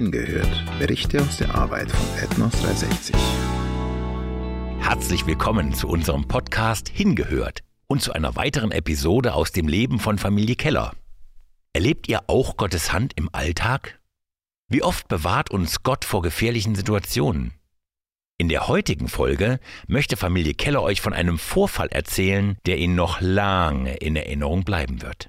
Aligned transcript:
Hingehört. 0.00 0.64
Berichte 0.78 1.20
aus 1.20 1.36
der 1.36 1.54
Arbeit 1.54 1.90
von 1.90 2.24
Ethnos 2.24 2.52
360. 2.62 3.14
Herzlich 4.78 5.26
willkommen 5.26 5.74
zu 5.74 5.88
unserem 5.88 6.26
Podcast 6.26 6.88
Hingehört 6.88 7.60
und 7.86 8.00
zu 8.00 8.14
einer 8.14 8.34
weiteren 8.34 8.72
Episode 8.72 9.34
aus 9.34 9.52
dem 9.52 9.68
Leben 9.68 9.98
von 9.98 10.16
Familie 10.16 10.56
Keller. 10.56 10.92
Erlebt 11.74 12.08
ihr 12.08 12.20
auch 12.28 12.56
Gottes 12.56 12.94
Hand 12.94 13.12
im 13.16 13.28
Alltag? 13.32 14.00
Wie 14.68 14.82
oft 14.82 15.06
bewahrt 15.08 15.50
uns 15.50 15.82
Gott 15.82 16.06
vor 16.06 16.22
gefährlichen 16.22 16.74
Situationen? 16.74 17.52
In 18.38 18.48
der 18.48 18.68
heutigen 18.68 19.06
Folge 19.06 19.60
möchte 19.86 20.16
Familie 20.16 20.54
Keller 20.54 20.80
euch 20.80 21.02
von 21.02 21.12
einem 21.12 21.36
Vorfall 21.36 21.88
erzählen, 21.88 22.56
der 22.64 22.78
Ihnen 22.78 22.94
noch 22.94 23.20
lange 23.20 23.96
in 23.96 24.16
Erinnerung 24.16 24.64
bleiben 24.64 25.02
wird. 25.02 25.28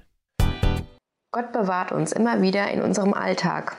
Gott 1.30 1.52
bewahrt 1.52 1.92
uns 1.92 2.12
immer 2.12 2.40
wieder 2.40 2.70
in 2.70 2.80
unserem 2.80 3.12
Alltag, 3.12 3.76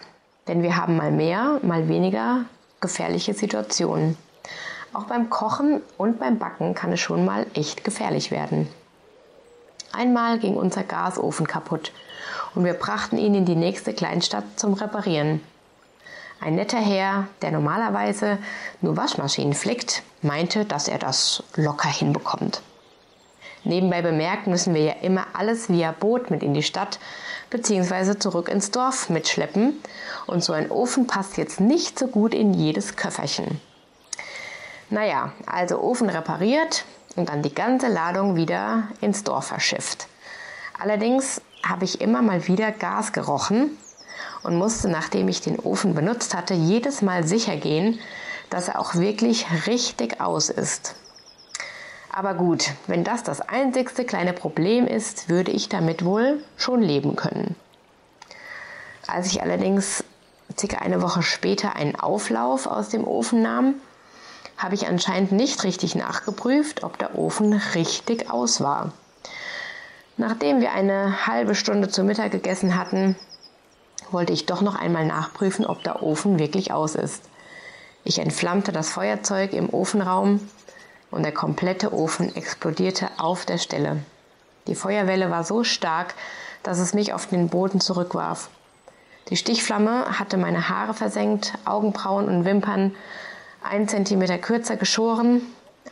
denn 0.48 0.64
wir 0.64 0.78
haben 0.78 0.98
mal 0.98 1.12
mehr, 1.12 1.60
mal 1.62 1.88
weniger 1.88 2.46
gefährliche 2.82 3.34
Situationen. 3.34 4.18
Auch 4.94 5.06
beim 5.06 5.30
Kochen 5.30 5.82
und 5.98 6.20
beim 6.20 6.38
Backen 6.38 6.76
kann 6.76 6.92
es 6.92 7.00
schon 7.00 7.26
mal 7.26 7.48
echt 7.54 7.84
gefährlich 7.84 8.30
werden. 8.30 8.68
Einmal 9.92 10.40
ging 10.40 10.56
unser 10.56 10.84
Gasofen 10.84 11.48
kaputt 11.48 11.92
und 12.56 12.66
wir 12.66 12.74
brachten 12.74 13.18
ihn 13.18 13.36
in 13.36 13.46
die 13.46 13.56
nächste 13.56 13.94
Kleinstadt 13.94 14.44
zum 14.56 14.74
Reparieren. 14.74 15.42
Ein 16.40 16.56
netter 16.56 16.80
Herr, 16.80 17.28
der 17.42 17.52
normalerweise 17.52 18.38
nur 18.82 18.98
Waschmaschinen 18.98 19.54
flickt, 19.54 20.04
meinte, 20.22 20.66
dass 20.66 20.88
er 20.88 21.00
das 21.00 21.44
locker 21.56 21.90
hinbekommt. 21.90 22.62
Nebenbei 23.64 24.02
bemerkt 24.02 24.48
müssen 24.48 24.74
wir 24.74 24.82
ja 24.84 24.94
immer 25.02 25.26
alles 25.34 25.70
via 25.70 25.94
Boot 25.94 26.30
mit 26.32 26.44
in 26.44 26.54
die 26.54 26.64
Stadt 26.64 27.00
bzw. 27.54 28.18
zurück 28.18 28.50
ins 28.50 28.72
Dorf 28.72 29.10
mitschleppen 29.10 29.80
und 30.28 30.44
so 30.44 30.52
ein 30.52 30.70
Ofen 30.70 31.08
passt 31.08 31.38
jetzt 31.38 31.62
nicht 31.62 31.98
so 31.98 32.08
gut 32.08 32.34
in 32.34 32.54
jedes 32.54 32.98
Köfferchen. 32.98 33.62
Naja, 34.90 35.32
also 35.46 35.80
Ofen 35.80 36.10
repariert 36.10 36.84
und 37.16 37.30
dann 37.30 37.42
die 37.42 37.54
ganze 37.54 37.88
Ladung 37.88 38.36
wieder 38.36 38.90
ins 39.00 39.24
Dorf 39.24 39.48
verschifft. 39.48 40.08
Allerdings 40.78 41.42
habe 41.64 41.86
ich 41.86 42.02
immer 42.02 42.22
mal 42.22 42.48
wieder 42.48 42.72
Gas 42.72 43.14
gerochen 43.14 43.78
und 44.44 44.58
musste, 44.58 44.90
nachdem 44.90 45.28
ich 45.30 45.42
den 45.42 45.60
Ofen 45.60 45.94
benutzt 45.94 46.36
hatte, 46.36 46.54
jedes 46.54 47.02
Mal 47.02 47.26
sicher 47.26 47.56
gehen, 47.56 48.00
dass 48.50 48.68
er 48.68 48.80
auch 48.80 48.96
wirklich 48.96 49.46
richtig 49.68 50.20
aus 50.20 50.50
ist. 50.50 50.96
Aber 52.16 52.36
gut, 52.36 52.70
wenn 52.86 53.04
das 53.04 53.24
das 53.24 53.42
einzigste 53.42 54.06
kleine 54.06 54.34
Problem 54.34 54.86
ist, 54.86 55.30
würde 55.30 55.50
ich 55.50 55.68
damit 55.68 56.06
wohl 56.06 56.44
schon 56.58 56.80
leben 56.84 57.16
können. 57.16 57.56
Als 59.08 59.26
ich 59.32 59.42
allerdings 59.42 60.04
circa 60.56 60.78
eine 60.78 61.02
Woche 61.02 61.24
später 61.24 61.76
einen 61.76 61.96
Auflauf 61.96 62.68
aus 62.68 62.90
dem 62.90 63.04
Ofen 63.04 63.42
nahm, 63.42 63.74
habe 64.58 64.76
ich 64.76 64.88
anscheinend 64.88 65.32
nicht 65.32 65.64
richtig 65.64 65.96
nachgeprüft, 65.96 66.84
ob 66.84 67.00
der 67.00 67.18
Ofen 67.18 67.54
richtig 67.74 68.30
aus 68.30 68.62
war. 68.62 68.94
Nachdem 70.16 70.62
wir 70.62 70.72
eine 70.72 71.26
halbe 71.26 71.56
Stunde 71.56 71.90
zu 71.90 72.04
Mittag 72.04 72.32
gegessen 72.32 72.78
hatten, 72.78 73.16
wollte 74.12 74.34
ich 74.34 74.46
doch 74.46 74.62
noch 74.62 74.76
einmal 74.76 75.08
nachprüfen, 75.08 75.66
ob 75.66 75.84
der 75.84 76.04
Ofen 76.04 76.38
wirklich 76.38 76.72
aus 76.72 76.94
ist. 76.94 77.24
Ich 78.04 78.20
entflammte 78.20 78.72
das 78.72 78.92
Feuerzeug 78.92 79.54
im 79.54 79.74
Ofenraum 79.74 80.48
und 81.14 81.24
der 81.24 81.32
komplette 81.32 81.94
Ofen 81.94 82.36
explodierte 82.36 83.08
auf 83.18 83.46
der 83.46 83.58
Stelle. 83.58 83.98
Die 84.68 84.76
Feuerwelle 84.76 85.30
war 85.30 85.44
so 85.44 85.64
stark, 85.64 86.16
dass 86.64 86.80
es 86.80 86.94
mich 86.94 87.14
auf 87.14 87.28
den 87.28 87.50
Boden 87.50 87.80
zurückwarf. 87.80 88.50
Die 89.30 89.38
Stichflamme 89.38 90.20
hatte 90.20 90.38
meine 90.38 90.70
Haare 90.70 90.94
versenkt, 90.94 91.54
Augenbrauen 91.66 92.28
und 92.28 92.46
Wimpern 92.46 92.96
ein 93.62 93.88
Zentimeter 93.88 94.38
kürzer 94.38 94.76
geschoren, 94.76 95.42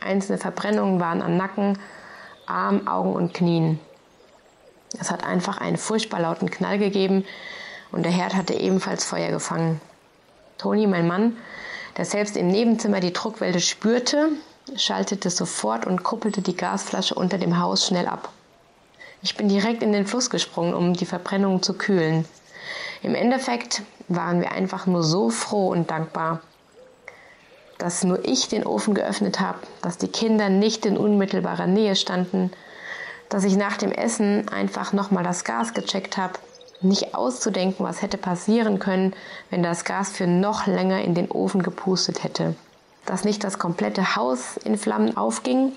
einzelne 0.00 0.38
Verbrennungen 0.38 1.00
waren 1.00 1.22
an 1.22 1.36
Nacken, 1.36 1.78
Arm, 2.46 2.86
Augen 2.86 3.14
und 3.14 3.32
Knien. 3.32 3.78
Es 4.98 5.10
hat 5.10 5.24
einfach 5.24 5.58
einen 5.58 5.78
furchtbar 5.78 6.20
lauten 6.20 6.50
Knall 6.50 6.78
gegeben, 6.78 7.24
und 7.92 8.04
der 8.04 8.12
Herd 8.12 8.34
hatte 8.34 8.54
ebenfalls 8.54 9.04
Feuer 9.04 9.30
gefangen. 9.30 9.80
Toni, 10.58 10.86
mein 10.86 11.06
Mann, 11.06 11.36
der 11.96 12.06
selbst 12.06 12.36
im 12.36 12.48
Nebenzimmer 12.48 13.00
die 13.00 13.12
Druckwelle 13.12 13.60
spürte, 13.60 14.30
schaltete 14.76 15.30
sofort 15.30 15.86
und 15.86 16.02
kuppelte 16.02 16.42
die 16.42 16.56
Gasflasche 16.56 17.14
unter 17.14 17.38
dem 17.38 17.58
Haus 17.58 17.86
schnell 17.86 18.06
ab. 18.06 18.28
Ich 19.22 19.36
bin 19.36 19.48
direkt 19.48 19.82
in 19.82 19.92
den 19.92 20.06
Fluss 20.06 20.30
gesprungen, 20.30 20.74
um 20.74 20.94
die 20.94 21.06
Verbrennung 21.06 21.62
zu 21.62 21.74
kühlen. 21.74 22.24
Im 23.02 23.14
Endeffekt 23.14 23.82
waren 24.08 24.40
wir 24.40 24.52
einfach 24.52 24.86
nur 24.86 25.02
so 25.02 25.30
froh 25.30 25.68
und 25.68 25.90
dankbar, 25.90 26.40
dass 27.78 28.04
nur 28.04 28.24
ich 28.24 28.48
den 28.48 28.66
Ofen 28.66 28.94
geöffnet 28.94 29.40
habe, 29.40 29.58
dass 29.80 29.98
die 29.98 30.08
Kinder 30.08 30.48
nicht 30.48 30.86
in 30.86 30.96
unmittelbarer 30.96 31.66
Nähe 31.66 31.96
standen, 31.96 32.52
dass 33.28 33.44
ich 33.44 33.56
nach 33.56 33.76
dem 33.76 33.92
Essen 33.92 34.48
einfach 34.48 34.92
nochmal 34.92 35.24
das 35.24 35.44
Gas 35.44 35.74
gecheckt 35.74 36.16
habe 36.16 36.38
nicht 36.82 37.14
auszudenken, 37.14 37.84
was 37.84 38.02
hätte 38.02 38.18
passieren 38.18 38.78
können, 38.78 39.14
wenn 39.50 39.62
das 39.62 39.84
Gas 39.84 40.10
für 40.10 40.26
noch 40.26 40.66
länger 40.66 41.02
in 41.02 41.14
den 41.14 41.30
Ofen 41.30 41.62
gepustet 41.62 42.24
hätte. 42.24 42.54
Dass 43.06 43.24
nicht 43.24 43.44
das 43.44 43.58
komplette 43.58 44.16
Haus 44.16 44.56
in 44.58 44.78
Flammen 44.78 45.16
aufging 45.16 45.76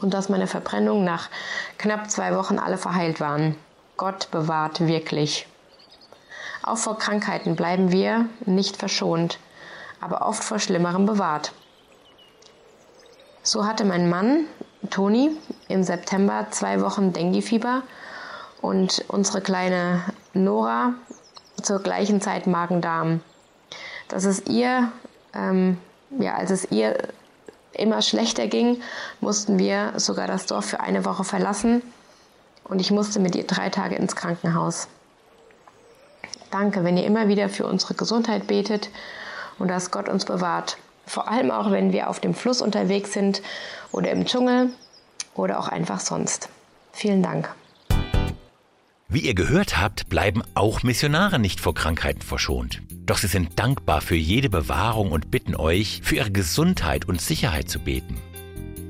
und 0.00 0.12
dass 0.12 0.28
meine 0.28 0.46
Verbrennungen 0.46 1.04
nach 1.04 1.30
knapp 1.78 2.10
zwei 2.10 2.36
Wochen 2.36 2.58
alle 2.58 2.78
verheilt 2.78 3.20
waren. 3.20 3.56
Gott 3.96 4.30
bewahrt 4.30 4.86
wirklich. 4.86 5.46
Auch 6.62 6.76
vor 6.76 6.98
Krankheiten 6.98 7.56
bleiben 7.56 7.92
wir 7.92 8.28
nicht 8.44 8.76
verschont, 8.76 9.38
aber 10.00 10.26
oft 10.26 10.42
vor 10.42 10.58
Schlimmerem 10.58 11.06
bewahrt. 11.06 11.52
So 13.42 13.64
hatte 13.64 13.84
mein 13.84 14.10
Mann, 14.10 14.46
Toni, 14.90 15.30
im 15.68 15.84
September 15.84 16.48
zwei 16.50 16.80
Wochen 16.80 17.12
Dengue-Fieber 17.12 17.82
und 18.60 19.04
unsere 19.08 19.40
kleine 19.40 20.02
Nora 20.34 20.94
zur 21.62 21.78
gleichen 21.78 22.20
Zeit 22.20 22.46
Magen-Darm. 22.46 23.20
Dass 24.08 24.24
es 24.24 24.46
ihr, 24.46 24.90
ähm, 25.32 25.78
ja, 26.10 26.34
als 26.34 26.50
es 26.50 26.70
ihr 26.70 26.96
immer 27.72 28.02
schlechter 28.02 28.46
ging, 28.46 28.80
mussten 29.20 29.58
wir 29.58 29.92
sogar 29.96 30.26
das 30.26 30.46
Dorf 30.46 30.64
für 30.64 30.80
eine 30.80 31.04
Woche 31.04 31.24
verlassen 31.24 31.82
und 32.64 32.80
ich 32.80 32.90
musste 32.90 33.20
mit 33.20 33.34
ihr 33.36 33.46
drei 33.46 33.70
Tage 33.70 33.96
ins 33.96 34.16
Krankenhaus. 34.16 34.88
Danke, 36.50 36.84
wenn 36.84 36.96
ihr 36.96 37.04
immer 37.04 37.28
wieder 37.28 37.48
für 37.48 37.66
unsere 37.66 37.94
Gesundheit 37.94 38.46
betet 38.46 38.90
und 39.58 39.68
dass 39.68 39.90
Gott 39.90 40.08
uns 40.08 40.24
bewahrt. 40.24 40.78
Vor 41.06 41.28
allem 41.28 41.50
auch, 41.50 41.70
wenn 41.70 41.92
wir 41.92 42.08
auf 42.08 42.20
dem 42.20 42.34
Fluss 42.34 42.60
unterwegs 42.60 43.12
sind 43.12 43.42
oder 43.92 44.10
im 44.10 44.24
Dschungel 44.24 44.70
oder 45.34 45.58
auch 45.58 45.68
einfach 45.68 46.00
sonst. 46.00 46.48
Vielen 46.92 47.22
Dank. 47.22 47.54
Wie 49.08 49.20
ihr 49.20 49.34
gehört 49.34 49.80
habt, 49.80 50.08
bleiben 50.08 50.42
auch 50.54 50.82
Missionare 50.82 51.38
nicht 51.38 51.60
vor 51.60 51.74
Krankheiten 51.74 52.22
verschont. 52.22 52.82
Doch 52.90 53.18
sie 53.18 53.28
sind 53.28 53.56
dankbar 53.56 54.00
für 54.00 54.16
jede 54.16 54.50
Bewahrung 54.50 55.12
und 55.12 55.30
bitten 55.30 55.54
euch, 55.54 56.00
für 56.02 56.16
ihre 56.16 56.32
Gesundheit 56.32 57.04
und 57.04 57.20
Sicherheit 57.20 57.68
zu 57.68 57.78
beten. 57.78 58.16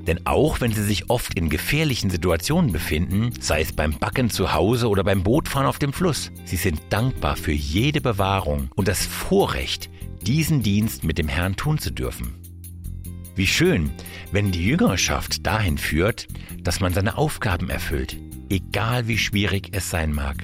Denn 0.06 0.26
auch 0.26 0.62
wenn 0.62 0.72
sie 0.72 0.84
sich 0.84 1.10
oft 1.10 1.34
in 1.34 1.50
gefährlichen 1.50 2.08
Situationen 2.08 2.72
befinden, 2.72 3.34
sei 3.40 3.60
es 3.60 3.74
beim 3.74 3.98
Backen 3.98 4.30
zu 4.30 4.54
Hause 4.54 4.88
oder 4.88 5.04
beim 5.04 5.22
Bootfahren 5.22 5.66
auf 5.66 5.78
dem 5.78 5.92
Fluss, 5.92 6.30
sie 6.46 6.56
sind 6.56 6.80
dankbar 6.88 7.36
für 7.36 7.52
jede 7.52 8.00
Bewahrung 8.00 8.70
und 8.74 8.88
das 8.88 9.04
Vorrecht, 9.04 9.90
diesen 10.22 10.62
Dienst 10.62 11.04
mit 11.04 11.18
dem 11.18 11.28
Herrn 11.28 11.56
tun 11.56 11.76
zu 11.76 11.90
dürfen. 11.90 12.34
Wie 13.34 13.46
schön, 13.46 13.90
wenn 14.32 14.50
die 14.50 14.64
Jüngerschaft 14.64 15.46
dahin 15.46 15.76
führt, 15.76 16.26
dass 16.62 16.80
man 16.80 16.94
seine 16.94 17.18
Aufgaben 17.18 17.68
erfüllt, 17.68 18.16
egal 18.48 19.08
wie 19.08 19.18
schwierig 19.18 19.70
es 19.72 19.90
sein 19.90 20.12
mag. 20.12 20.36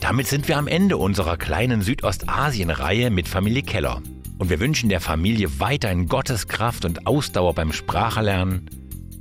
Damit 0.00 0.26
sind 0.26 0.48
wir 0.48 0.56
am 0.56 0.66
Ende 0.66 0.96
unserer 0.96 1.36
kleinen 1.36 1.82
Südostasien-Reihe 1.82 3.10
mit 3.10 3.28
Familie 3.28 3.62
Keller. 3.62 4.02
Und 4.38 4.48
wir 4.48 4.58
wünschen 4.58 4.88
der 4.88 5.00
Familie 5.00 5.60
weiterhin 5.60 6.06
Gottes 6.06 6.48
Kraft 6.48 6.86
und 6.86 7.06
Ausdauer 7.06 7.54
beim 7.54 7.72
Sprachelernen 7.72 8.70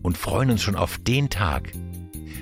und 0.02 0.18
freuen 0.18 0.52
uns 0.52 0.62
schon 0.62 0.78
auf 0.78 0.98
den 0.98 1.30
Tag, 1.30 1.74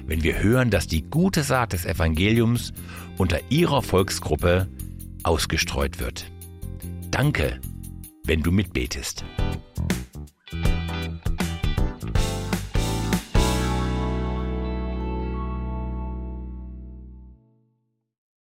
wenn 0.05 0.23
wir 0.23 0.41
hören, 0.41 0.69
dass 0.69 0.85
die 0.85 1.01
gute 1.01 1.43
Saat 1.43 1.73
des 1.73 1.85
Evangeliums 1.85 2.73
unter 3.17 3.39
ihrer 3.49 3.81
Volksgruppe 3.81 4.67
ausgestreut 5.23 5.99
wird. 5.99 6.31
Danke, 7.09 7.59
wenn 8.25 8.43
du 8.43 8.51
mitbetest. 8.51 9.25